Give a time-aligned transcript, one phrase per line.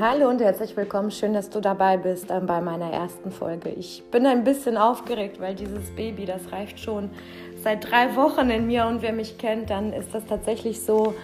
[0.00, 1.10] Hallo und herzlich willkommen.
[1.10, 3.70] Schön, dass du dabei bist ähm, bei meiner ersten Folge.
[3.70, 7.10] Ich bin ein bisschen aufgeregt, weil dieses Baby, das reift schon
[7.64, 11.14] seit drei Wochen in mir und wer mich kennt, dann ist das tatsächlich so,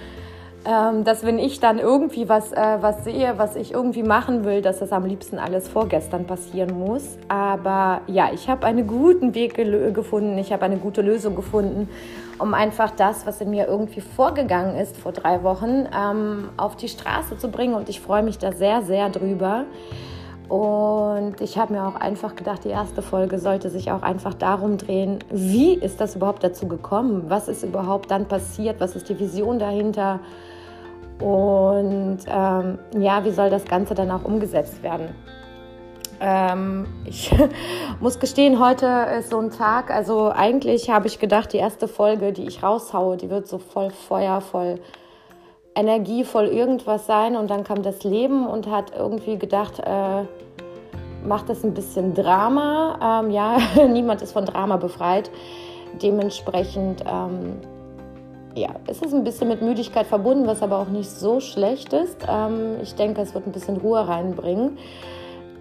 [0.67, 4.63] ähm, dass wenn ich dann irgendwie was, äh, was sehe, was ich irgendwie machen will,
[4.63, 7.19] dass das am liebsten alles vorgestern passieren muss.
[7.29, 11.89] Aber ja, ich habe einen guten Weg gefunden, ich habe eine gute Lösung gefunden,
[12.39, 16.89] um einfach das, was in mir irgendwie vorgegangen ist vor drei Wochen, ähm, auf die
[16.89, 17.75] Straße zu bringen.
[17.75, 19.65] Und ich freue mich da sehr, sehr drüber.
[20.49, 24.77] Und ich habe mir auch einfach gedacht, die erste Folge sollte sich auch einfach darum
[24.77, 27.25] drehen, wie ist das überhaupt dazu gekommen?
[27.29, 28.79] Was ist überhaupt dann passiert?
[28.79, 30.21] Was ist die Vision dahinter?
[31.21, 35.15] Und ähm, ja, wie soll das Ganze dann auch umgesetzt werden?
[36.21, 37.31] Ähm, ich
[38.01, 38.87] muss gestehen, heute
[39.19, 39.91] ist so ein Tag.
[39.91, 43.91] Also eigentlich habe ich gedacht, die erste Folge, die ich raushaue, die wird so voll
[43.91, 44.81] Feuer, voll
[45.75, 47.37] Energie, voll irgendwas sein.
[47.37, 50.25] Und dann kam das Leben und hat irgendwie gedacht, äh,
[51.27, 53.23] macht das ein bisschen Drama.
[53.23, 53.59] Ähm, ja,
[53.89, 55.31] niemand ist von Drama befreit.
[56.03, 57.61] Dementsprechend ähm,
[58.55, 62.19] ja, es ist ein bisschen mit Müdigkeit verbunden, was aber auch nicht so schlecht ist.
[62.29, 64.79] Ähm, ich denke, es wird ein bisschen Ruhe reinbringen.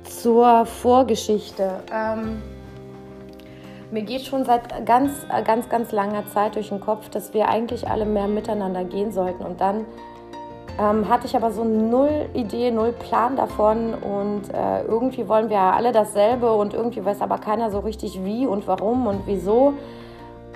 [0.03, 1.79] Zur Vorgeschichte.
[1.91, 2.41] Ähm,
[3.89, 5.11] mir geht schon seit ganz,
[5.45, 9.43] ganz, ganz langer Zeit durch den Kopf, dass wir eigentlich alle mehr miteinander gehen sollten.
[9.43, 9.85] Und dann
[10.79, 13.93] ähm, hatte ich aber so null Idee, null Plan davon.
[13.93, 18.45] Und äh, irgendwie wollen wir alle dasselbe und irgendwie weiß aber keiner so richtig wie
[18.45, 19.73] und warum und wieso.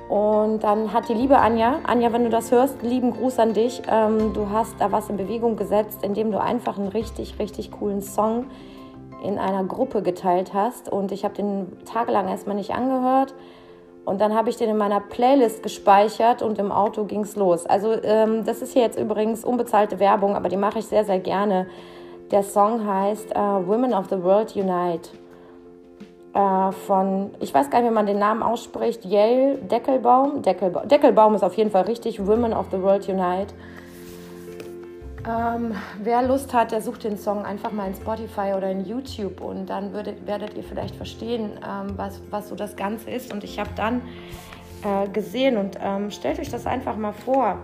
[0.10, 3.82] Und dann hat die liebe Anja, Anja, wenn du das hörst, lieben Gruß an dich.
[3.90, 8.02] Ähm, du hast da was in Bewegung gesetzt, indem du einfach einen richtig, richtig coolen
[8.02, 8.46] Song
[9.24, 10.90] in einer Gruppe geteilt hast.
[10.90, 13.34] Und ich habe den tagelang erstmal nicht angehört.
[14.06, 17.66] Und dann habe ich den in meiner Playlist gespeichert und im Auto ging es los.
[17.66, 21.20] Also ähm, das ist hier jetzt übrigens unbezahlte Werbung, aber die mache ich sehr, sehr
[21.20, 21.68] gerne.
[22.32, 25.10] Der Song heißt uh, Women of the World Unite
[26.34, 30.42] äh, von, ich weiß gar nicht, wie man den Namen ausspricht, Yale Deckelbaum.
[30.42, 30.88] Deckelbaum.
[30.88, 33.54] Deckelbaum ist auf jeden Fall richtig, Women of the World Unite.
[35.28, 39.42] Ähm, wer Lust hat, der sucht den Song einfach mal in Spotify oder in YouTube
[39.42, 43.34] und dann würdet, werdet ihr vielleicht verstehen, ähm, was, was so das Ganze ist.
[43.34, 44.02] Und ich habe dann
[44.84, 47.58] äh, gesehen und ähm, stellt euch das einfach mal vor.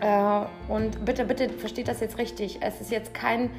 [0.00, 2.58] Äh, und bitte, bitte versteht das jetzt richtig.
[2.60, 3.50] Es ist jetzt kein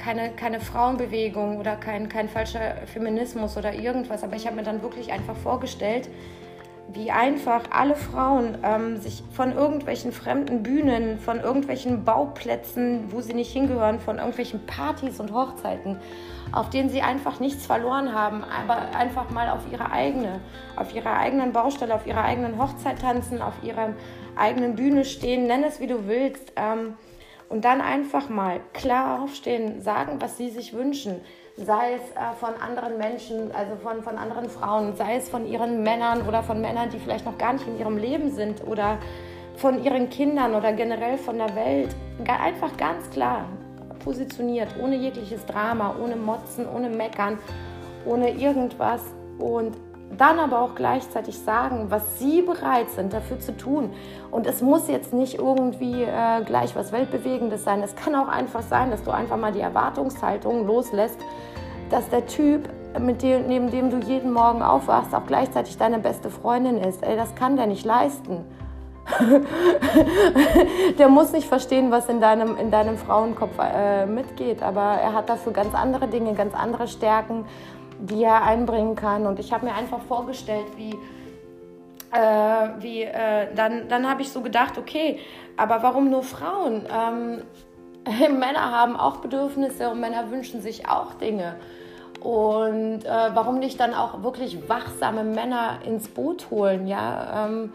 [0.00, 4.82] keine, keine Frauenbewegung oder kein, kein falscher Feminismus oder irgendwas, aber ich habe mir dann
[4.82, 6.08] wirklich einfach vorgestellt,
[6.92, 13.34] wie einfach alle Frauen ähm, sich von irgendwelchen fremden Bühnen, von irgendwelchen Bauplätzen, wo sie
[13.34, 15.98] nicht hingehören, von irgendwelchen Partys und Hochzeiten,
[16.50, 20.40] auf denen sie einfach nichts verloren haben, aber einfach mal auf ihre eigene,
[20.74, 23.90] auf ihrer eigenen Baustelle, auf ihrer eigenen Hochzeit tanzen, auf ihrer
[24.34, 26.52] eigenen Bühne stehen, nenn es wie du willst.
[26.56, 26.94] Ähm,
[27.50, 31.20] und dann einfach mal klar aufstehen, sagen, was sie sich wünschen.
[31.56, 35.82] Sei es äh, von anderen Menschen, also von, von anderen Frauen, sei es von ihren
[35.82, 38.98] Männern oder von Männern, die vielleicht noch gar nicht in ihrem Leben sind oder
[39.56, 41.94] von ihren Kindern oder generell von der Welt.
[42.26, 43.46] Einfach ganz klar
[44.04, 47.36] positioniert, ohne jegliches Drama, ohne Motzen, ohne Meckern,
[48.06, 49.02] ohne irgendwas.
[49.38, 49.76] Und
[50.16, 53.90] dann aber auch gleichzeitig sagen, was sie bereit sind dafür zu tun.
[54.30, 57.82] Und es muss jetzt nicht irgendwie äh, gleich was Weltbewegendes sein.
[57.82, 61.18] Es kann auch einfach sein, dass du einfach mal die Erwartungshaltung loslässt,
[61.90, 62.68] dass der Typ,
[62.98, 67.04] mit dem, neben dem du jeden Morgen aufwachst, auch gleichzeitig deine beste Freundin ist.
[67.04, 68.44] Ey, das kann der nicht leisten.
[70.98, 75.28] der muss nicht verstehen, was in deinem, in deinem Frauenkopf äh, mitgeht, aber er hat
[75.28, 77.44] dafür ganz andere Dinge, ganz andere Stärken
[78.00, 79.26] die er einbringen kann.
[79.26, 80.96] Und ich habe mir einfach vorgestellt, wie,
[82.12, 85.18] äh, wie äh, dann, dann habe ich so gedacht, okay,
[85.56, 86.86] aber warum nur Frauen?
[86.92, 87.42] Ähm,
[88.38, 91.56] Männer haben auch Bedürfnisse und Männer wünschen sich auch Dinge.
[92.20, 96.86] Und äh, warum nicht dann auch wirklich wachsame Männer ins Boot holen?
[96.86, 97.72] Ja, ähm,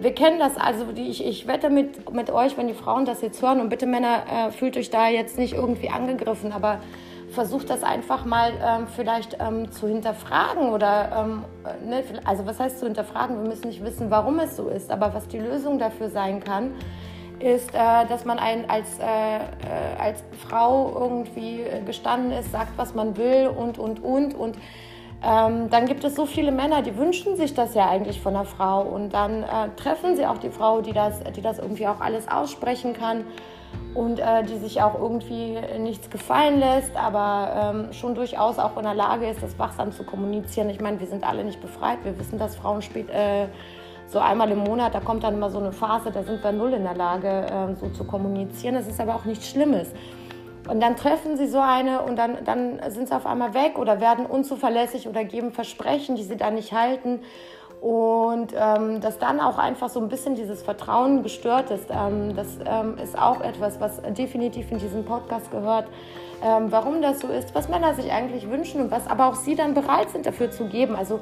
[0.00, 3.20] wir kennen das, also die, ich, ich wette mit, mit euch, wenn die Frauen das
[3.20, 6.80] jetzt hören und bitte Männer, äh, fühlt euch da jetzt nicht irgendwie angegriffen, aber
[7.32, 11.44] versucht das einfach mal ähm, vielleicht ähm, zu hinterfragen oder, ähm,
[11.88, 13.42] ne, also was heißt zu hinterfragen?
[13.42, 16.72] Wir müssen nicht wissen, warum es so ist, aber was die Lösung dafür sein kann,
[17.40, 19.40] ist, äh, dass man ein, als, äh, äh
[19.98, 24.34] als Frau irgendwie gestanden ist, sagt, was man will und, und, und.
[24.34, 24.56] Und
[25.24, 28.44] ähm, dann gibt es so viele Männer, die wünschen sich das ja eigentlich von einer
[28.44, 28.82] Frau.
[28.82, 29.46] Und dann äh,
[29.76, 33.24] treffen sie auch die Frau, die das, die das irgendwie auch alles aussprechen kann
[33.94, 38.84] und äh, die sich auch irgendwie nichts gefallen lässt, aber ähm, schon durchaus auch in
[38.84, 40.70] der Lage ist, das wachsam zu kommunizieren.
[40.70, 41.98] Ich meine, wir sind alle nicht befreit.
[42.04, 43.48] Wir wissen, dass Frauen spät, äh,
[44.06, 46.72] so einmal im Monat, da kommt dann immer so eine Phase, da sind wir null
[46.74, 48.74] in der Lage, äh, so zu kommunizieren.
[48.74, 49.88] Das ist aber auch nichts Schlimmes.
[50.68, 54.00] Und dann treffen sie so eine und dann, dann sind sie auf einmal weg oder
[54.00, 57.20] werden unzuverlässig oder geben Versprechen, die sie dann nicht halten.
[57.82, 62.46] Und ähm, dass dann auch einfach so ein bisschen dieses Vertrauen gestört ist, ähm, das
[62.64, 65.88] ähm, ist auch etwas, was definitiv in diesem Podcast gehört.
[66.44, 69.56] Ähm, warum das so ist, was Männer sich eigentlich wünschen und was aber auch sie
[69.56, 70.94] dann bereit sind dafür zu geben.
[70.94, 71.18] Also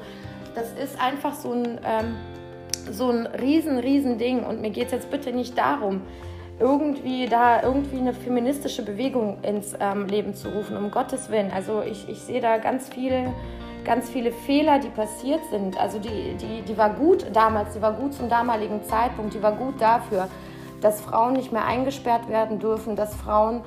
[0.53, 2.15] das ist einfach so ein, ähm,
[2.91, 4.43] so ein riesen, riesen Ding.
[4.43, 6.01] Und mir geht es jetzt bitte nicht darum,
[6.59, 11.49] irgendwie da irgendwie eine feministische Bewegung ins ähm, Leben zu rufen, um Gottes Willen.
[11.51, 13.33] Also ich, ich sehe da ganz viel
[13.83, 15.79] ganz viele Fehler, die passiert sind.
[15.79, 19.53] Also die, die, die war gut damals, die war gut zum damaligen Zeitpunkt, die war
[19.53, 20.27] gut dafür,
[20.81, 23.61] dass Frauen nicht mehr eingesperrt werden dürfen, dass Frauen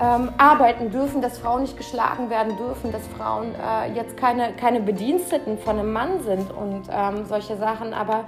[0.00, 4.80] ähm, arbeiten dürfen, dass Frauen nicht geschlagen werden dürfen, dass Frauen äh, jetzt keine, keine
[4.80, 7.92] Bediensteten von einem Mann sind und ähm, solche Sachen.
[7.92, 8.24] Aber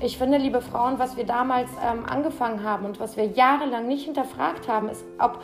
[0.00, 4.04] ich finde, liebe Frauen, was wir damals ähm, angefangen haben und was wir jahrelang nicht
[4.04, 5.40] hinterfragt haben, ist, ob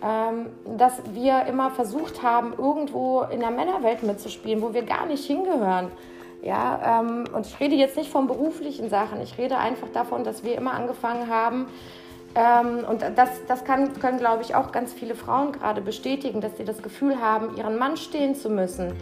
[0.00, 5.88] dass wir immer versucht haben, irgendwo in der Männerwelt mitzuspielen, wo wir gar nicht hingehören.
[6.42, 10.42] Ja, ähm, und ich rede jetzt nicht von beruflichen Sachen, ich rede einfach davon, dass
[10.42, 11.66] wir immer angefangen haben,
[12.34, 16.56] ähm, und das, das kann, können, glaube ich, auch ganz viele Frauen gerade bestätigen, dass
[16.56, 18.92] sie das Gefühl haben, ihren Mann stehen zu müssen.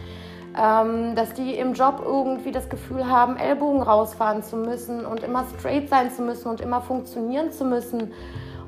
[0.59, 5.45] Ähm, dass die im Job irgendwie das Gefühl haben, Ellbogen rausfahren zu müssen und immer
[5.57, 8.13] straight sein zu müssen und immer funktionieren zu müssen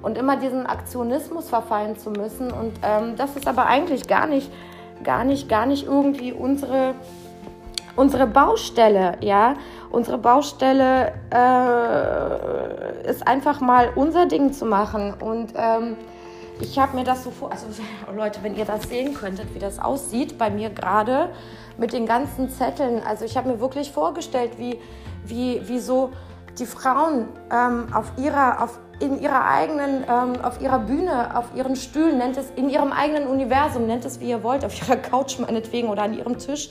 [0.02, 2.50] und immer diesen Aktionismus verfallen zu müssen.
[2.50, 4.50] Und ähm, das ist aber eigentlich gar nicht,
[5.04, 6.94] gar nicht, gar nicht irgendwie unsere,
[7.96, 9.54] unsere Baustelle, ja.
[9.90, 15.14] Unsere Baustelle äh, ist einfach mal unser Ding zu machen.
[15.14, 15.96] Und ähm,
[16.60, 17.66] ich habe mir das so vor, also
[18.16, 21.30] Leute, wenn ihr das sehen könntet, wie das aussieht bei mir gerade
[21.76, 23.02] mit den ganzen Zetteln.
[23.04, 24.78] Also ich habe mir wirklich vorgestellt, wie,
[25.24, 26.10] wie, wie so
[26.58, 31.74] die Frauen ähm, auf ihrer, auf in ihrer eigenen, ähm, auf ihrer Bühne, auf ihren
[31.74, 35.38] Stühlen, nennt es in ihrem eigenen Universum, nennt es wie ihr wollt, auf ihrer Couch
[35.38, 36.70] meinetwegen oder an ihrem Tisch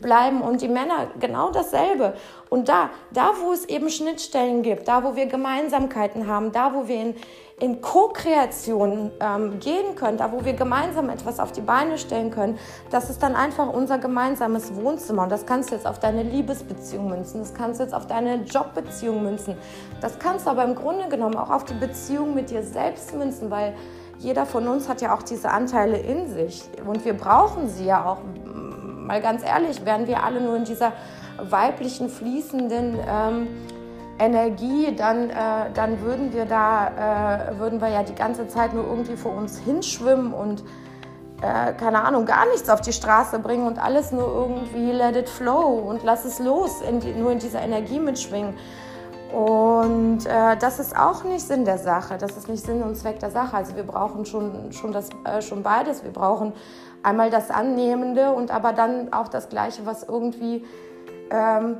[0.00, 2.14] bleiben und die Männer genau dasselbe.
[2.50, 6.88] Und da, da wo es eben Schnittstellen gibt, da wo wir Gemeinsamkeiten haben, da wo
[6.88, 7.14] wir in,
[7.60, 12.58] in Co-Kreation ähm, gehen können, da wo wir gemeinsam etwas auf die Beine stellen können,
[12.90, 15.24] das ist dann einfach unser gemeinsames Wohnzimmer.
[15.24, 18.42] Und das kannst du jetzt auf deine Liebesbeziehung münzen, das kannst du jetzt auf deine
[18.44, 19.56] Jobbeziehung münzen,
[20.00, 23.50] das kannst du aber im Grunde genommen auch auf die Beziehung mit dir selbst münzen,
[23.50, 23.74] weil
[24.18, 28.04] jeder von uns hat ja auch diese Anteile in sich und wir brauchen sie ja
[28.04, 28.18] auch.
[28.44, 30.92] Mal ganz ehrlich, wären wir alle nur in dieser
[31.38, 33.48] weiblichen, fließenden ähm,
[34.18, 35.34] Energie, dann, äh,
[35.74, 39.58] dann würden wir da, äh, würden wir ja die ganze Zeit nur irgendwie vor uns
[39.58, 40.64] hinschwimmen und
[41.40, 45.28] äh, keine Ahnung, gar nichts auf die Straße bringen und alles nur irgendwie let it
[45.28, 48.54] flow und lass es los, in die, nur in dieser Energie mitschwingen.
[49.32, 53.20] Und äh, das ist auch nicht Sinn der Sache, das ist nicht Sinn und Zweck
[53.20, 53.56] der Sache.
[53.56, 56.02] Also wir brauchen schon, schon, das, äh, schon beides.
[56.02, 56.54] Wir brauchen
[57.02, 60.64] einmal das Annehmende und aber dann auch das Gleiche, was irgendwie
[61.30, 61.76] ähm,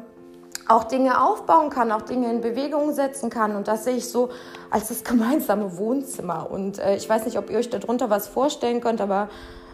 [0.68, 3.56] auch Dinge aufbauen kann, auch Dinge in Bewegung setzen kann.
[3.56, 4.28] Und das sehe ich so
[4.70, 6.50] als das gemeinsame Wohnzimmer.
[6.50, 9.28] Und äh, ich weiß nicht, ob ihr euch darunter was vorstellen könnt, aber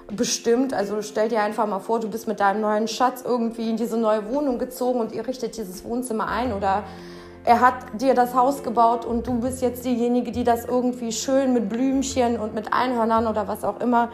[0.08, 0.74] bestimmt.
[0.74, 3.96] Also stell dir einfach mal vor, du bist mit deinem neuen Schatz irgendwie in diese
[3.96, 6.84] neue Wohnung gezogen und ihr richtet dieses Wohnzimmer ein oder
[7.46, 11.52] er hat dir das Haus gebaut und du bist jetzt diejenige, die das irgendwie schön
[11.52, 14.10] mit Blümchen und mit Einhörnern oder was auch immer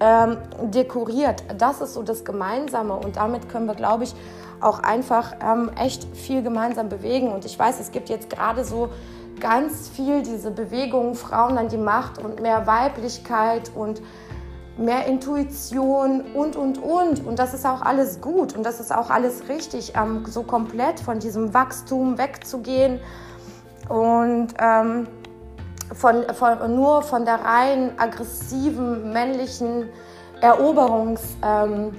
[0.00, 1.44] ähm, dekoriert.
[1.58, 4.14] Das ist so das Gemeinsame und damit können wir, glaube ich,
[4.62, 7.32] auch einfach ähm, echt viel gemeinsam bewegen.
[7.32, 8.90] Und ich weiß, es gibt jetzt gerade so
[9.40, 14.00] ganz viel diese Bewegung Frauen an die Macht und mehr Weiblichkeit und
[14.78, 17.26] mehr Intuition und, und, und.
[17.26, 21.00] Und das ist auch alles gut und das ist auch alles richtig, ähm, so komplett
[21.00, 23.00] von diesem Wachstum wegzugehen
[23.88, 25.08] und ähm,
[25.92, 29.88] von, von, nur von der rein aggressiven männlichen
[30.40, 31.22] Eroberungs...
[31.42, 31.92] Ähm,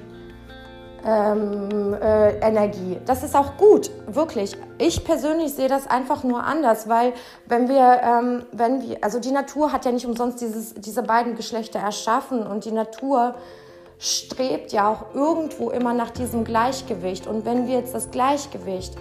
[1.05, 2.99] ähm, äh, Energie.
[3.05, 4.55] Das ist auch gut, wirklich.
[4.77, 7.13] Ich persönlich sehe das einfach nur anders, weil
[7.45, 11.35] wenn wir, ähm, wenn wir, also die Natur hat ja nicht umsonst dieses, diese beiden
[11.35, 13.35] Geschlechter erschaffen und die Natur
[13.99, 17.27] strebt ja auch irgendwo immer nach diesem Gleichgewicht.
[17.27, 18.93] Und wenn wir jetzt das Gleichgewicht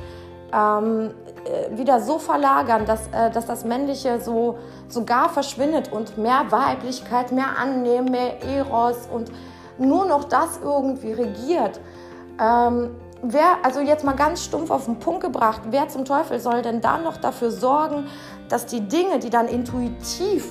[0.53, 1.11] ähm,
[1.45, 7.33] äh, wieder so verlagern, dass, äh, dass das Männliche so sogar verschwindet und mehr Weiblichkeit,
[7.33, 9.33] mehr Annehmen, mehr Eros und
[9.79, 11.81] nur noch das irgendwie regiert.
[12.41, 12.91] Ähm,
[13.23, 16.81] wer, also jetzt mal ganz stumpf auf den Punkt gebracht, wer zum Teufel soll denn
[16.81, 18.07] da noch dafür sorgen,
[18.49, 20.49] dass die Dinge, die dann intuitiv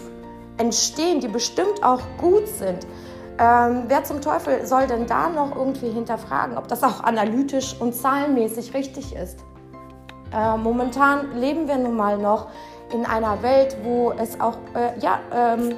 [0.58, 2.86] entstehen, die bestimmt auch gut sind,
[3.40, 7.94] ähm, wer zum Teufel soll denn da noch irgendwie hinterfragen, ob das auch analytisch und
[7.96, 9.40] zahlenmäßig richtig ist?
[10.34, 12.48] Äh, momentan leben wir nun mal noch
[12.94, 15.76] in einer Welt, wo es auch, äh, ja, ähm,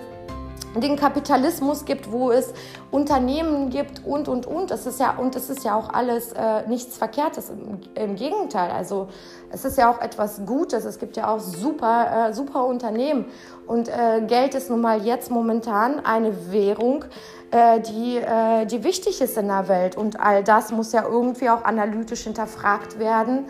[0.81, 2.53] den Kapitalismus gibt, wo es
[2.91, 4.71] Unternehmen gibt und und und.
[4.71, 7.49] Das ist ja und es ist ja auch alles äh, nichts Verkehrtes.
[7.49, 9.07] Im, Im, Gegenteil, also
[9.51, 10.85] es ist ja auch etwas Gutes.
[10.85, 13.25] Es gibt ja auch super äh, super Unternehmen
[13.67, 17.05] und äh, Geld ist nun mal jetzt momentan eine Währung,
[17.51, 21.49] äh, die äh, die wichtig ist in der Welt und all das muss ja irgendwie
[21.49, 23.45] auch analytisch hinterfragt werden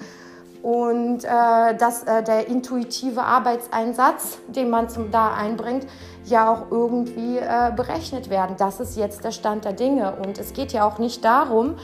[0.63, 5.86] und äh, dass äh, der intuitive Arbeitseinsatz, den man zum da einbringt,
[6.25, 8.55] ja auch irgendwie äh, berechnet werden.
[8.58, 11.75] Das ist jetzt der Stand der Dinge und es geht ja auch nicht darum,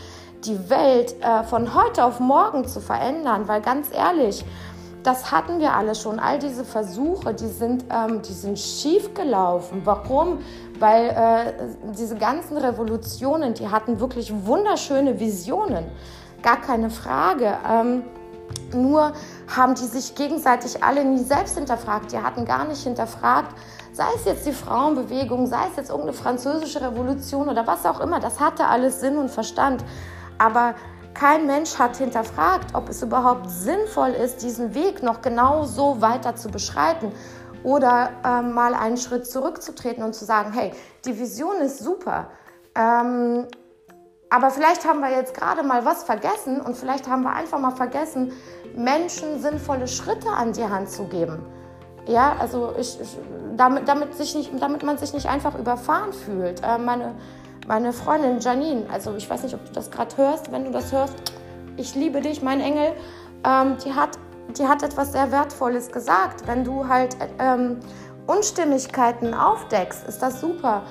[0.45, 4.45] die Welt äh, von heute auf morgen zu verändern, weil ganz ehrlich,
[5.03, 6.17] das hatten wir alle schon.
[6.17, 9.81] All diese Versuche, die sind, ähm, die sind schief gelaufen.
[9.83, 10.39] Warum?
[10.79, 15.85] Weil äh, diese ganzen Revolutionen, die hatten wirklich wunderschöne Visionen.
[16.41, 17.57] Gar keine Frage.
[17.69, 18.03] Ähm,
[18.73, 19.13] nur
[19.55, 22.11] haben die sich gegenseitig alle nie selbst hinterfragt.
[22.11, 23.55] Die hatten gar nicht hinterfragt,
[23.93, 28.19] sei es jetzt die Frauenbewegung, sei es jetzt irgendeine französische Revolution oder was auch immer.
[28.19, 29.83] Das hatte alles Sinn und Verstand.
[30.37, 30.75] Aber
[31.13, 36.35] kein Mensch hat hinterfragt, ob es überhaupt sinnvoll ist, diesen Weg noch genau so weiter
[36.35, 37.11] zu beschreiten
[37.63, 40.71] oder ähm, mal einen Schritt zurückzutreten und zu sagen, hey,
[41.05, 42.29] die Vision ist super.
[42.75, 43.47] Ähm,
[44.29, 47.71] aber vielleicht haben wir jetzt gerade mal was vergessen und vielleicht haben wir einfach mal
[47.71, 48.31] vergessen,
[48.75, 51.39] Menschen sinnvolle Schritte an die Hand zu geben.
[52.05, 53.17] Ja, also ich, ich,
[53.55, 56.61] damit, damit, sich nicht, damit man sich nicht einfach überfahren fühlt.
[56.63, 57.15] Äh, meine,
[57.67, 60.91] meine Freundin Janine, also ich weiß nicht, ob du das gerade hörst, wenn du das
[60.91, 61.15] hörst,
[61.77, 62.93] ich liebe dich, mein Engel,
[63.43, 64.17] ähm, die, hat,
[64.57, 66.47] die hat etwas sehr Wertvolles gesagt.
[66.47, 67.79] Wenn du halt ähm,
[68.27, 70.83] Unstimmigkeiten aufdeckst, ist das super.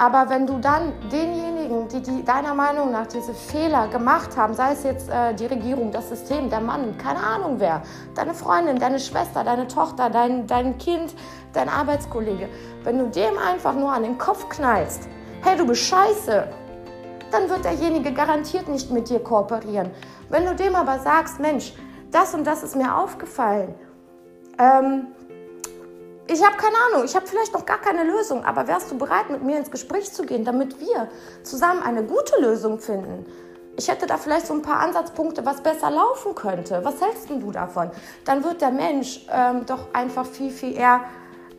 [0.00, 4.72] Aber wenn du dann denjenigen, die, die deiner Meinung nach diese Fehler gemacht haben, sei
[4.72, 7.82] es jetzt äh, die Regierung, das System, der Mann, keine Ahnung wer,
[8.14, 11.14] deine Freundin, deine Schwester, deine Tochter, dein, dein Kind,
[11.52, 12.48] dein Arbeitskollege,
[12.82, 15.06] wenn du dem einfach nur an den Kopf knallst,
[15.42, 16.48] hey, du bist scheiße,
[17.30, 19.90] dann wird derjenige garantiert nicht mit dir kooperieren.
[20.30, 21.74] Wenn du dem aber sagst, Mensch,
[22.10, 23.74] das und das ist mir aufgefallen,
[24.58, 25.08] ähm,
[26.32, 29.30] ich habe keine Ahnung, ich habe vielleicht noch gar keine Lösung, aber wärst du bereit,
[29.30, 31.08] mit mir ins Gespräch zu gehen, damit wir
[31.42, 33.26] zusammen eine gute Lösung finden?
[33.76, 36.84] Ich hätte da vielleicht so ein paar Ansatzpunkte, was besser laufen könnte.
[36.84, 37.90] Was hältst du davon?
[38.24, 41.00] Dann wird der Mensch ähm, doch einfach viel, viel eher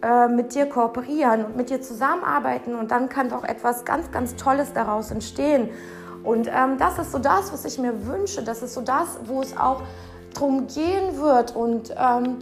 [0.02, 4.36] äh, mit dir kooperieren und mit dir zusammenarbeiten und dann kann doch etwas ganz, ganz
[4.36, 5.70] Tolles daraus entstehen.
[6.24, 8.44] Und ähm, das ist so das, was ich mir wünsche.
[8.44, 9.82] Das ist so das, wo es auch
[10.34, 11.56] drum gehen wird.
[11.56, 12.38] Und ähm,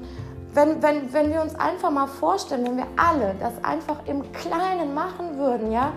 [0.53, 4.93] wenn, wenn, wenn wir uns einfach mal vorstellen, wenn wir alle das einfach im Kleinen
[4.93, 5.93] machen würden, ja,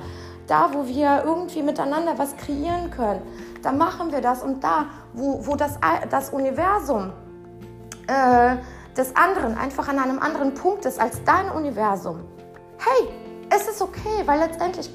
[0.47, 3.23] da wo wir irgendwie miteinander was kreieren können,
[3.63, 5.79] dann machen wir das und da, wo, wo das,
[6.11, 7.13] das Universum
[8.07, 8.57] äh,
[8.97, 12.21] des anderen einfach an einem anderen Punkt ist als dein Universum.
[12.79, 13.09] Hey,
[13.49, 14.93] es ist okay, weil letztendlich,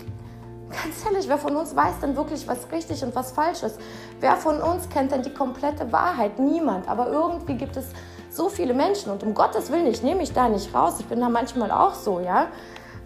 [0.70, 3.80] ganz ehrlich, wer von uns weiß denn wirklich, was richtig und was falsch ist?
[4.20, 6.38] Wer von uns kennt denn die komplette Wahrheit?
[6.38, 6.88] Niemand.
[6.88, 7.86] Aber irgendwie gibt es
[8.38, 11.20] so viele Menschen und um Gottes Willen, ich nehme mich da nicht raus, ich bin
[11.20, 12.48] da manchmal auch so, ja,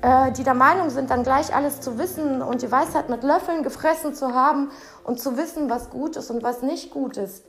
[0.01, 3.63] äh, die der Meinung sind, dann gleich alles zu wissen und die Weisheit mit Löffeln
[3.63, 4.71] gefressen zu haben
[5.03, 7.45] und zu wissen, was gut ist und was nicht gut ist.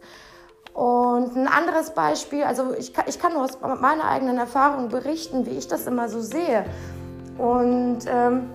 [0.73, 5.45] Und ein anderes Beispiel, also ich kann, ich kann nur aus meiner eigenen Erfahrung berichten,
[5.45, 6.65] wie ich das immer so sehe.
[7.37, 8.49] Und ähm,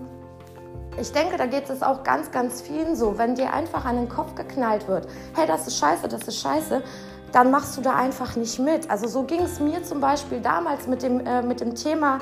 [1.00, 4.10] ich denke, da geht es auch ganz, ganz vielen so, wenn dir einfach an den
[4.10, 6.81] Kopf geknallt wird, hey, das ist scheiße, das ist scheiße,
[7.31, 8.89] dann machst du da einfach nicht mit.
[8.89, 12.19] Also so ging es mir zum Beispiel damals mit dem, äh, mit dem Thema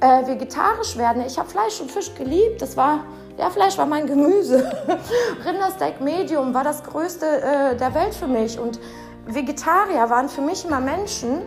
[0.00, 1.22] äh, vegetarisch werden.
[1.26, 2.60] Ich habe Fleisch und Fisch geliebt.
[2.60, 3.04] Das war,
[3.38, 4.70] ja, Fleisch war mein Gemüse.
[5.44, 8.58] Rindersteak Medium war das Größte äh, der Welt für mich.
[8.58, 8.80] Und
[9.26, 11.42] Vegetarier waren für mich immer Menschen,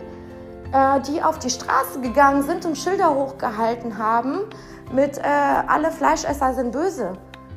[0.72, 4.40] äh, die auf die Straße gegangen sind und Schilder hochgehalten haben
[4.92, 7.14] mit äh, alle Fleischesser sind böse.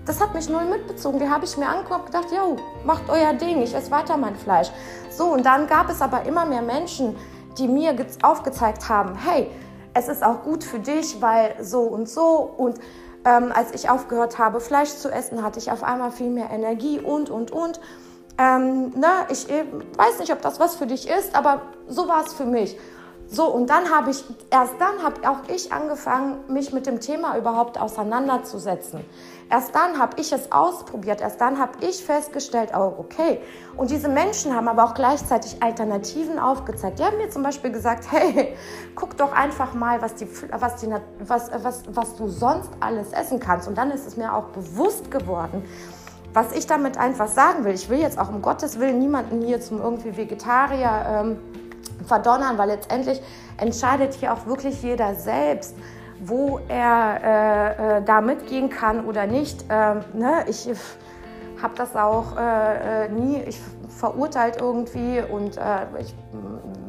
[0.08, 1.20] Das hat mich null mitbezogen.
[1.20, 4.36] Die habe ich mir angeguckt und gedacht, yo, macht euer Ding, ich esse weiter mein
[4.38, 4.72] Fleisch.
[5.12, 7.16] So, und dann gab es aber immer mehr Menschen,
[7.58, 9.52] die mir aufgezeigt haben, hey,
[9.94, 12.50] es ist auch gut für dich, weil so und so.
[12.56, 12.80] Und
[13.26, 17.00] ähm, als ich aufgehört habe, Fleisch zu essen, hatte ich auf einmal viel mehr Energie
[17.00, 17.82] und, und, und.
[18.38, 22.34] Ähm, ne, ich weiß nicht, ob das was für dich ist, aber so war es
[22.34, 22.78] für mich.
[23.30, 27.38] So, und dann habe ich, erst dann habe auch ich angefangen, mich mit dem Thema
[27.38, 29.04] überhaupt auseinanderzusetzen.
[29.50, 33.40] Erst dann habe ich es ausprobiert, erst dann habe ich festgestellt, oh, okay.
[33.78, 37.00] Und diese Menschen haben aber auch gleichzeitig Alternativen aufgezeigt.
[37.00, 38.58] Die haben mir zum Beispiel gesagt, hey,
[38.96, 43.40] guck doch einfach mal, was, die, was, die, was, was, was du sonst alles essen
[43.40, 43.68] kannst.
[43.68, 45.64] Und dann ist es mir auch bewusst geworden,
[46.34, 47.74] was ich damit einfach sagen will.
[47.74, 51.06] Ich will jetzt auch um Gottes Willen niemanden hier zum irgendwie Vegetarier...
[51.08, 51.40] Ähm,
[52.06, 53.22] verdonnern, weil letztendlich
[53.58, 55.76] entscheidet hier auch wirklich jeder selbst.
[56.20, 59.66] Wo er äh, äh, da mitgehen kann oder nicht.
[59.70, 60.46] Ähm, ne?
[60.48, 60.68] Ich
[61.62, 63.60] habe das auch äh, äh, nie ich
[63.90, 65.62] verurteilt irgendwie und äh,
[66.00, 66.14] ich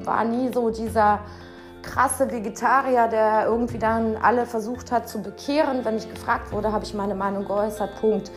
[0.05, 1.21] war nie so dieser
[1.83, 5.85] krasse Vegetarier, der irgendwie dann alle versucht hat zu bekehren.
[5.85, 8.01] Wenn ich gefragt wurde, habe ich meine Meinung geäußert.
[8.01, 8.31] Punkt.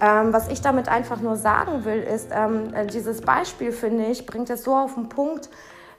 [0.00, 4.26] Ähm, was ich damit einfach nur sagen will, ist, ähm, äh, dieses Beispiel, finde ich,
[4.26, 5.48] bringt es so auf den Punkt,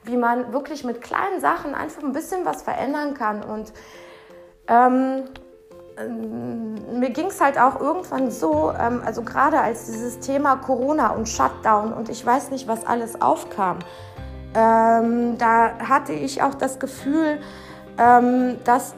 [0.04, 3.42] wie man wirklich mit kleinen Sachen einfach ein bisschen was verändern kann.
[3.42, 3.72] Und
[4.68, 5.24] ähm,
[6.92, 11.28] mir ging es halt auch irgendwann so, ähm, also gerade als dieses Thema Corona und
[11.28, 13.78] Shutdown und ich weiß nicht, was alles aufkam,
[14.54, 17.40] ähm, da hatte ich auch das Gefühl,
[17.98, 18.94] ähm, dass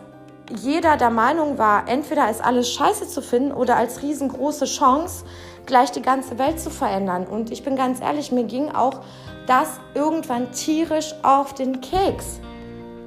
[0.50, 5.24] jeder der Meinung war, entweder ist alles scheiße zu finden oder als riesengroße Chance,
[5.66, 7.26] gleich die ganze Welt zu verändern.
[7.26, 9.00] Und ich bin ganz ehrlich, mir ging auch
[9.46, 12.40] das irgendwann tierisch auf den Keks.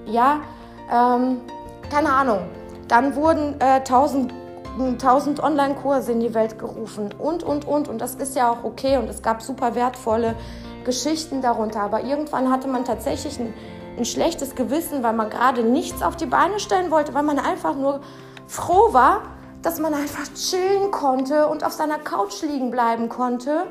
[0.05, 0.41] Ja,
[0.91, 1.41] ähm,
[1.93, 2.39] keine Ahnung.
[2.87, 4.33] Dann wurden äh, 1000
[4.75, 7.87] 1000 Online-Kurse in die Welt gerufen und, und, und.
[7.87, 10.33] Und das ist ja auch okay und es gab super wertvolle
[10.83, 11.81] Geschichten darunter.
[11.81, 13.53] Aber irgendwann hatte man tatsächlich ein,
[13.99, 17.75] ein schlechtes Gewissen, weil man gerade nichts auf die Beine stellen wollte, weil man einfach
[17.75, 17.99] nur
[18.47, 19.21] froh war,
[19.61, 23.67] dass man einfach chillen konnte und auf seiner Couch liegen bleiben konnte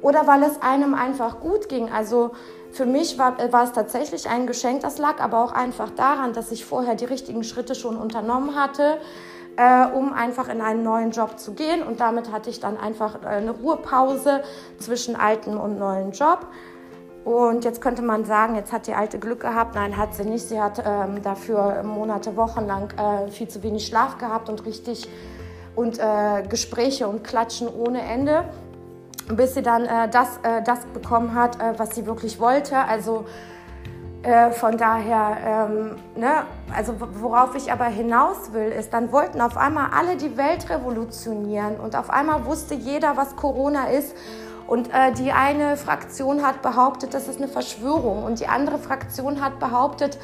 [0.00, 1.92] oder weil es einem einfach gut ging.
[1.92, 2.30] Also
[2.72, 6.52] für mich war, war es tatsächlich ein Geschenk, das lag aber auch einfach daran, dass
[6.52, 8.98] ich vorher die richtigen Schritte schon unternommen hatte,
[9.56, 11.82] äh, um einfach in einen neuen Job zu gehen.
[11.82, 14.42] Und damit hatte ich dann einfach eine Ruhepause
[14.78, 16.46] zwischen alten und neuen Job.
[17.24, 19.74] Und jetzt könnte man sagen, jetzt hat die Alte Glück gehabt.
[19.74, 20.48] Nein, hat sie nicht.
[20.48, 25.08] Sie hat ähm, dafür Monate, Wochen lang äh, viel zu wenig Schlaf gehabt und richtig
[25.76, 28.44] und äh, Gespräche und Klatschen ohne Ende
[29.36, 32.76] bis sie dann äh, das, äh, das bekommen hat, äh, was sie wirklich wollte.
[32.76, 33.26] Also
[34.22, 36.44] äh, von daher, ähm, ne,
[36.76, 41.76] also worauf ich aber hinaus will, ist, dann wollten auf einmal alle die Welt revolutionieren
[41.76, 44.14] und auf einmal wusste jeder, was Corona ist.
[44.66, 49.40] Und äh, die eine Fraktion hat behauptet, das ist eine Verschwörung und die andere Fraktion
[49.40, 50.18] hat behauptet,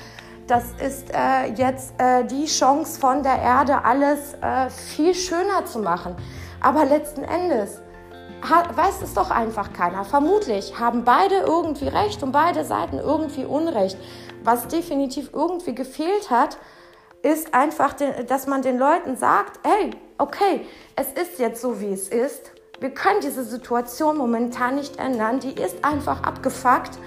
[0.46, 1.94] das ist äh, jetzt
[2.30, 4.36] die Chance von der Erde, alles
[4.68, 6.14] viel schöner zu machen.
[6.60, 7.80] Aber letzten Endes
[8.42, 10.04] weiß es doch einfach keiner.
[10.04, 13.98] Vermutlich haben beide irgendwie recht und beide Seiten irgendwie Unrecht.
[14.44, 16.58] Was definitiv irgendwie gefehlt hat,
[17.22, 17.94] ist einfach,
[18.28, 22.52] dass man den Leuten sagt, hey, okay, es ist jetzt so, wie es ist.
[22.78, 25.40] Wir können diese Situation momentan nicht ändern.
[25.40, 26.98] Die ist einfach abgefuckt.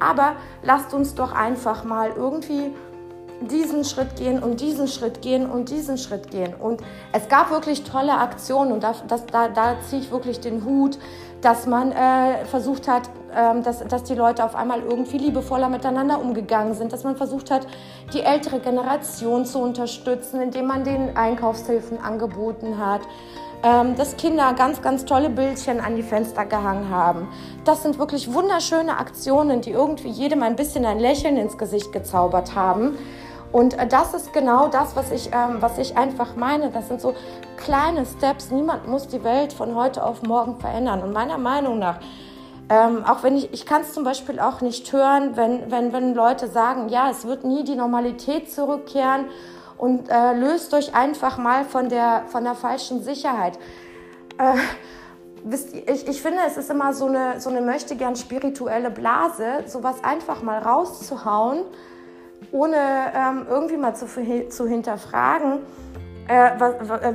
[0.00, 2.72] Aber lasst uns doch einfach mal irgendwie
[3.40, 6.54] diesen Schritt gehen und diesen Schritt gehen und diesen Schritt gehen.
[6.54, 6.80] Und
[7.12, 10.98] es gab wirklich tolle Aktionen und das, das, da, da ziehe ich wirklich den Hut,
[11.40, 16.20] dass man äh, versucht hat, ähm, dass, dass die Leute auf einmal irgendwie liebevoller miteinander
[16.20, 17.66] umgegangen sind, dass man versucht hat,
[18.12, 23.00] die ältere Generation zu unterstützen, indem man den Einkaufshilfen angeboten hat,
[23.62, 27.28] ähm, dass Kinder ganz, ganz tolle Bildchen an die Fenster gehangen haben.
[27.64, 32.54] Das sind wirklich wunderschöne Aktionen, die irgendwie jedem ein bisschen ein Lächeln ins Gesicht gezaubert
[32.54, 32.96] haben.
[33.52, 36.70] Und äh, das ist genau das, was ich, ähm, was ich einfach meine.
[36.70, 37.14] Das sind so
[37.56, 38.50] kleine Steps.
[38.50, 41.02] Niemand muss die Welt von heute auf morgen verändern.
[41.02, 41.98] Und meiner Meinung nach,
[42.68, 46.14] ähm, auch wenn ich, ich kann es zum Beispiel auch nicht hören, wenn, wenn, wenn
[46.14, 49.26] Leute sagen, ja, es wird nie die Normalität zurückkehren
[49.76, 53.58] und äh, löst euch einfach mal von der, von der falschen Sicherheit.
[54.38, 54.54] Äh,
[55.42, 58.92] wisst ihr, ich, ich finde, es ist immer so eine, so eine möchte gern spirituelle
[58.92, 61.64] Blase, sowas einfach mal rauszuhauen
[62.52, 64.06] ohne ähm, irgendwie mal zu,
[64.48, 65.60] zu hinterfragen,
[66.28, 66.50] äh,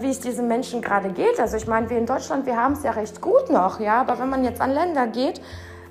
[0.02, 1.40] wie es diesen Menschen gerade geht.
[1.40, 4.20] Also ich meine, wir in Deutschland, wir haben es ja recht gut noch, ja, aber
[4.20, 5.42] wenn man jetzt an Länder geht,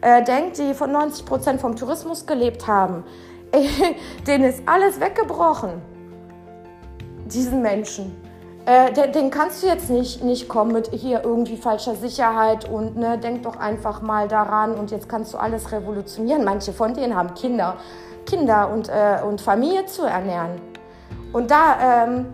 [0.01, 3.05] äh, denkt, die von 90 Prozent vom Tourismus gelebt haben,
[3.53, 3.66] äh,
[4.27, 5.81] denen ist alles weggebrochen,
[7.27, 8.14] diesen Menschen.
[8.66, 12.96] Äh, den, den, kannst du jetzt nicht, nicht kommen mit hier irgendwie falscher Sicherheit und
[12.96, 16.44] ne, denk doch einfach mal daran und jetzt kannst du alles revolutionieren.
[16.44, 17.77] Manche von denen haben Kinder.
[18.24, 20.61] Kinder und, äh, und Familie zu ernähren.
[21.35, 22.33] Und da ähm,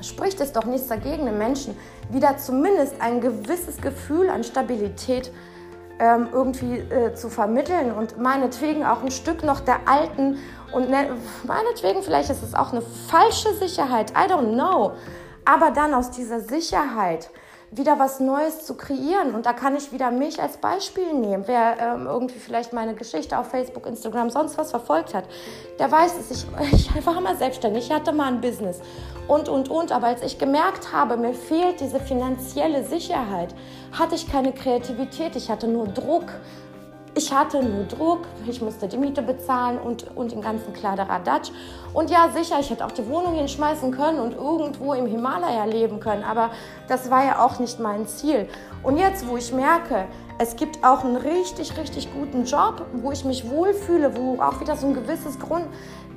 [0.00, 1.76] spricht es doch nichts dagegen, den Menschen
[2.08, 5.30] wieder zumindest ein gewisses Gefühl an Stabilität
[5.98, 10.38] ähm, irgendwie äh, zu vermitteln und meinetwegen auch ein Stück noch der alten
[10.72, 11.08] und ne,
[11.44, 14.92] meinetwegen vielleicht ist es auch eine falsche Sicherheit, I don't know,
[15.48, 17.30] aber dann aus dieser Sicherheit
[17.70, 19.34] wieder was Neues zu kreieren.
[19.34, 21.44] Und da kann ich wieder mich als Beispiel nehmen.
[21.46, 25.24] Wer ähm, irgendwie vielleicht meine Geschichte auf Facebook, Instagram, sonst was verfolgt hat,
[25.78, 26.30] der weiß es.
[26.30, 26.46] Ich,
[26.96, 28.80] ich war mal selbstständig, ich hatte mal ein Business
[29.26, 29.90] und, und, und.
[29.90, 33.54] Aber als ich gemerkt habe, mir fehlt diese finanzielle Sicherheit,
[33.98, 36.26] hatte ich keine Kreativität, ich hatte nur Druck.
[37.18, 41.50] Ich hatte nur Druck, ich musste die Miete bezahlen und, und den ganzen Kladderadatsch.
[41.92, 45.98] Und ja, sicher, ich hätte auch die Wohnung hinschmeißen können und irgendwo im Himalaya leben
[45.98, 46.50] können, aber
[46.86, 48.48] das war ja auch nicht mein Ziel.
[48.84, 50.04] Und jetzt, wo ich merke,
[50.38, 54.76] es gibt auch einen richtig, richtig guten Job, wo ich mich wohlfühle, wo auch wieder
[54.76, 55.66] so ein gewisses Grund,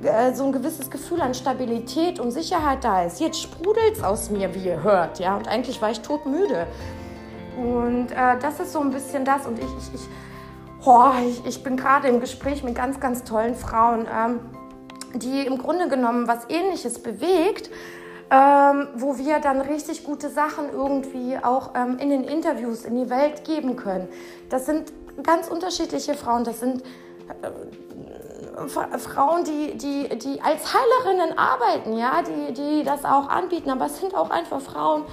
[0.04, 3.18] äh, so ein gewisses Gefühl an Stabilität und Sicherheit da ist.
[3.18, 5.36] Jetzt sprudelt es aus mir, wie ihr hört, ja.
[5.36, 6.68] Und eigentlich war ich todmüde.
[7.56, 9.48] Und äh, das ist so ein bisschen das.
[9.48, 10.08] Und ich, ich, ich
[10.84, 14.40] Oh, ich, ich bin gerade im Gespräch mit ganz, ganz tollen Frauen, ähm,
[15.14, 17.70] die im Grunde genommen was Ähnliches bewegt,
[18.32, 23.10] ähm, wo wir dann richtig gute Sachen irgendwie auch ähm, in den Interviews in die
[23.10, 24.08] Welt geben können.
[24.48, 24.92] Das sind
[25.22, 26.42] ganz unterschiedliche Frauen.
[26.42, 28.68] Das sind äh,
[28.98, 33.70] Frauen, die, die, die als Heilerinnen arbeiten, ja, die, die das auch anbieten.
[33.70, 35.04] Aber es sind auch einfach Frauen,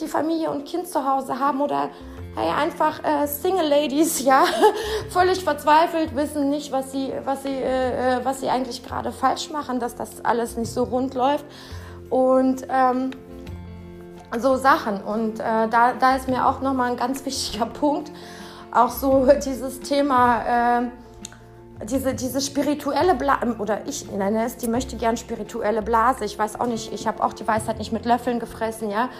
[0.00, 1.90] die Familie und Kind zu Hause haben oder
[2.34, 4.44] hey, einfach äh, Single Ladies, ja,
[5.10, 9.50] völlig verzweifelt, wissen nicht, was sie, was sie, äh, äh, was sie eigentlich gerade falsch
[9.50, 11.44] machen, dass das alles nicht so rund läuft
[12.10, 13.10] und ähm,
[14.38, 15.02] so Sachen.
[15.02, 18.10] Und äh, da, da ist mir auch nochmal ein ganz wichtiger Punkt,
[18.72, 20.90] auch so dieses Thema, äh,
[21.84, 26.24] diese, diese spirituelle Blase, oder ich nenne es, die möchte gern spirituelle Blase.
[26.24, 29.10] Ich weiß auch nicht, ich habe auch die Weisheit nicht mit Löffeln gefressen, ja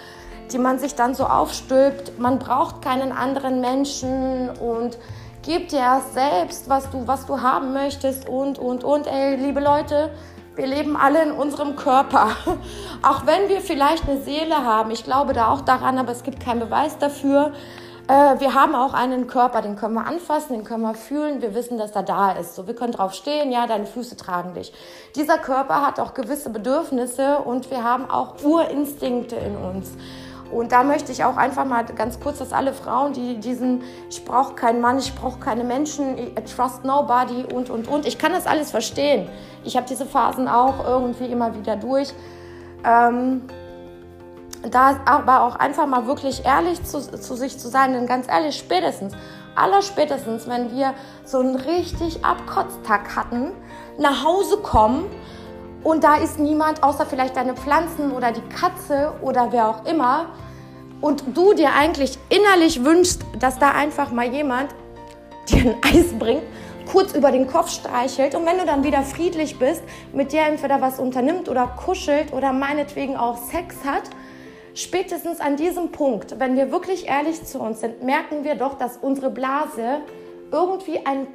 [0.51, 2.19] die man sich dann so aufstülpt.
[2.19, 4.97] Man braucht keinen anderen Menschen und
[5.43, 9.07] gib dir erst selbst, was du, was du haben möchtest und, und, und.
[9.07, 10.09] Ey, liebe Leute,
[10.55, 12.29] wir leben alle in unserem Körper.
[13.01, 16.39] Auch wenn wir vielleicht eine Seele haben, ich glaube da auch daran, aber es gibt
[16.39, 17.53] keinen Beweis dafür.
[18.07, 21.41] Äh, wir haben auch einen Körper, den können wir anfassen, den können wir fühlen.
[21.41, 22.55] Wir wissen, dass er da ist.
[22.55, 24.73] So, wir können drauf stehen, ja, deine Füße tragen dich.
[25.15, 29.91] Dieser Körper hat auch gewisse Bedürfnisse und wir haben auch Urinstinkte in uns.
[30.53, 34.23] Und da möchte ich auch einfach mal ganz kurz, dass alle Frauen, die diesen, ich
[34.23, 38.31] brauche keinen Mann, ich brauche keine Menschen, I trust nobody und, und, und, ich kann
[38.31, 39.27] das alles verstehen.
[39.63, 42.13] Ich habe diese Phasen auch irgendwie immer wieder durch.
[42.85, 43.41] Ähm,
[44.69, 48.55] da aber auch einfach mal wirklich ehrlich zu, zu sich zu sein, denn ganz ehrlich,
[48.55, 49.13] spätestens,
[49.55, 50.93] aller spätestens, wenn wir
[51.25, 53.51] so einen richtig Abkotztag hatten,
[53.97, 55.05] nach Hause kommen
[55.83, 60.27] und da ist niemand, außer vielleicht deine Pflanzen oder die Katze oder wer auch immer,
[61.03, 64.73] und du dir eigentlich innerlich wünschst, dass da einfach mal jemand
[65.49, 66.43] dir ein Eis bringt,
[66.89, 70.79] kurz über den Kopf streichelt und wenn du dann wieder friedlich bist, mit dir entweder
[70.79, 74.03] was unternimmt oder kuschelt oder meinetwegen auch Sex hat,
[74.75, 78.95] spätestens an diesem Punkt, wenn wir wirklich ehrlich zu uns sind, merken wir doch, dass
[78.95, 79.99] unsere Blase
[80.53, 81.27] irgendwie ein,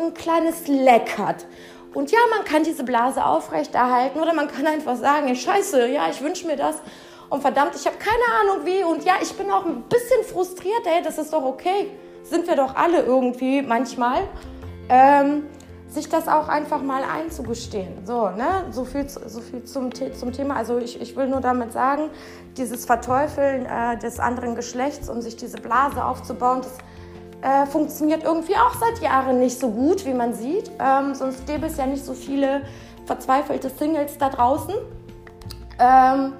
[0.00, 1.46] ein kleines Leck hat.
[1.94, 6.20] Und ja, man kann diese Blase aufrechterhalten oder man kann einfach sagen, scheiße, ja, ich
[6.20, 6.82] wünsche mir das
[7.30, 10.86] und verdammt, ich habe keine Ahnung wie und ja, ich bin auch ein bisschen frustriert,
[10.86, 11.90] ey, das ist doch okay.
[12.22, 14.22] Sind wir doch alle irgendwie manchmal.
[14.88, 15.44] Ähm,
[15.88, 18.04] sich das auch einfach mal einzugestehen.
[18.04, 18.64] So, ne?
[18.70, 20.56] so viel, so viel zum, zum Thema.
[20.56, 22.10] Also ich, ich will nur damit sagen,
[22.56, 26.78] dieses Verteufeln äh, des anderen Geschlechts und sich diese Blase aufzubauen, das
[27.42, 30.70] äh, funktioniert irgendwie auch seit Jahren nicht so gut, wie man sieht.
[30.78, 32.62] Ähm, sonst gäbe es ja nicht so viele
[33.04, 34.74] verzweifelte Singles da draußen.
[35.78, 36.32] Ähm,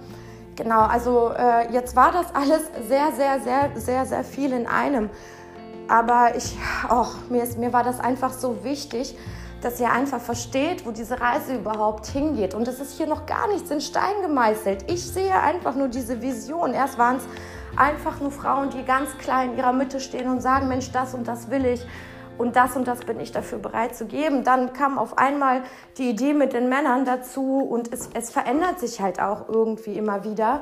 [0.56, 5.10] genau, also äh, jetzt war das alles sehr, sehr, sehr, sehr, sehr viel in einem.
[5.88, 6.56] Aber ich,
[6.90, 9.16] oh, mir, ist, mir war das einfach so wichtig,
[9.62, 12.54] dass ihr einfach versteht, wo diese Reise überhaupt hingeht.
[12.54, 14.90] Und es ist hier noch gar nichts in Stein gemeißelt.
[14.90, 16.74] Ich sehe einfach nur diese Vision.
[16.74, 17.24] Erst waren es
[17.76, 21.28] einfach nur Frauen, die ganz klein in ihrer Mitte stehen und sagen, Mensch, das und
[21.28, 21.86] das will ich
[22.38, 24.44] und das und das bin ich dafür bereit zu geben.
[24.44, 25.62] Dann kam auf einmal
[25.98, 30.24] die Idee mit den Männern dazu und es, es verändert sich halt auch irgendwie immer
[30.24, 30.60] wieder.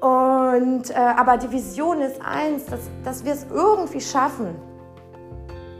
[0.00, 4.54] Und, äh, aber die Vision ist eins, dass, dass wir es irgendwie schaffen.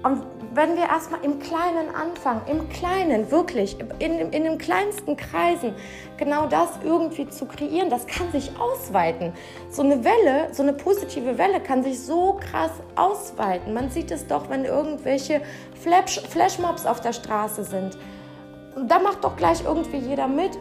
[0.02, 5.74] Und wenn wir erstmal im Kleinen anfangen, im Kleinen, wirklich, in, in den kleinsten Kreisen,
[6.16, 9.32] genau das irgendwie zu kreieren, das kann sich ausweiten.
[9.70, 13.74] So eine Welle, so eine positive Welle kann sich so krass ausweiten.
[13.74, 15.40] Man sieht es doch, wenn irgendwelche
[15.80, 17.96] Flash, Flashmobs auf der Straße sind.
[18.88, 20.58] Da macht doch gleich irgendwie jeder mit.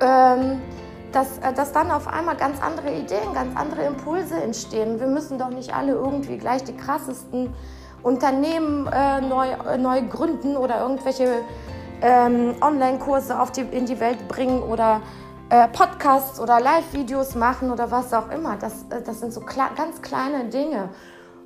[0.00, 0.60] Ähm,
[1.12, 5.00] dass, äh, dass dann auf einmal ganz andere Ideen, ganz andere Impulse entstehen.
[5.00, 7.54] Wir müssen doch nicht alle irgendwie gleich die krassesten
[8.02, 11.42] Unternehmen äh, neu, äh, neu gründen oder irgendwelche
[12.00, 13.36] ähm, Online-Kurse
[13.72, 15.00] in die Welt bringen oder
[15.50, 18.56] äh, Podcasts oder Live-Videos machen oder was auch immer.
[18.56, 20.90] Das, äh, das sind so ganz kleine Dinge.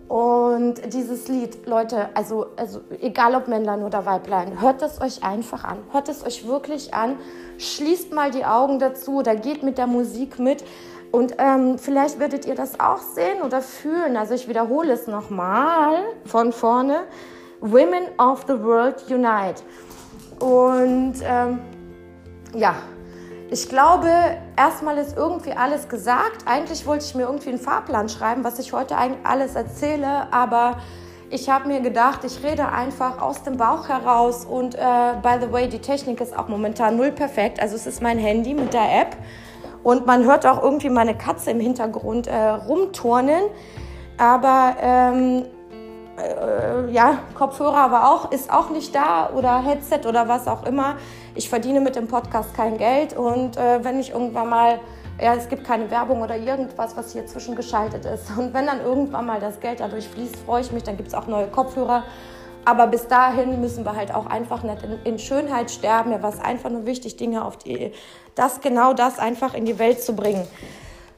[0.09, 5.65] Und dieses Lied, Leute, also, also egal ob Männlein oder Weiblein, hört es euch einfach
[5.65, 5.79] an.
[5.91, 7.17] Hört es euch wirklich an.
[7.57, 10.65] Schließt mal die Augen dazu oder geht mit der Musik mit.
[11.13, 14.17] Und ähm, vielleicht werdet ihr das auch sehen oder fühlen.
[14.17, 17.05] Also ich wiederhole es nochmal von vorne.
[17.61, 19.63] Women of the World Unite.
[20.41, 21.61] Und ähm,
[22.55, 22.75] ja,
[23.51, 24.09] ich glaube,
[24.57, 26.45] erstmal ist irgendwie alles gesagt.
[26.47, 30.79] Eigentlich wollte ich mir irgendwie einen Fahrplan schreiben, was ich heute eigentlich alles erzähle, aber
[31.29, 34.79] ich habe mir gedacht, ich rede einfach aus dem Bauch heraus und äh,
[35.23, 37.61] by the way, die Technik ist auch momentan null perfekt.
[37.61, 39.17] Also es ist mein Handy mit der App
[39.83, 43.43] und man hört auch irgendwie meine Katze im Hintergrund äh, rumturnen.
[44.19, 45.45] Aber ähm,
[46.19, 50.97] äh, ja, Kopfhörer war auch, ist auch nicht da oder Headset oder was auch immer.
[51.35, 54.81] Ich verdiene mit dem Podcast kein Geld und äh, wenn ich irgendwann mal,
[55.21, 58.37] ja, es gibt keine Werbung oder irgendwas, was hier zwischengeschaltet ist.
[58.37, 61.15] Und wenn dann irgendwann mal das Geld dadurch fließt, freue ich mich, dann gibt es
[61.15, 62.05] auch neue Kopfhörer.
[62.65, 66.11] Aber bis dahin müssen wir halt auch einfach nicht in, Schönheit sterben.
[66.11, 67.93] Mir war es einfach nur wichtig, Dinge auf die,
[68.35, 70.47] das genau das einfach in die Welt zu bringen.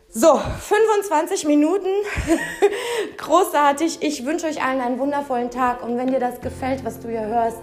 [0.09, 1.88] So, 25 Minuten.
[3.18, 3.98] Großartig.
[4.00, 5.83] Ich wünsche euch allen einen wundervollen Tag.
[5.83, 7.59] Und wenn dir das gefällt, was du hier hörst,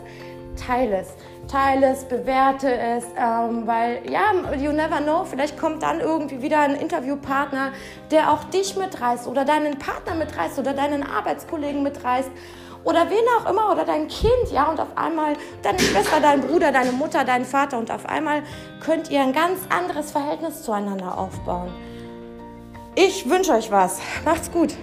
[0.68, 1.08] teile es.
[1.48, 6.60] Teile es, bewerte es, ähm, weil ja, you never know, vielleicht kommt dann irgendwie wieder
[6.60, 7.72] ein Interviewpartner,
[8.10, 12.30] der auch dich mitreißt oder deinen Partner mitreißt oder deinen Arbeitskollegen mitreißt
[12.84, 16.72] oder wen auch immer oder dein Kind, ja, und auf einmal deine Schwester, dein Bruder,
[16.72, 18.44] deine Mutter, dein Vater und auf einmal
[18.84, 21.72] könnt ihr ein ganz anderes Verhältnis zueinander aufbauen.
[22.96, 24.00] Ich wünsche euch was.
[24.26, 24.76] Macht's gut.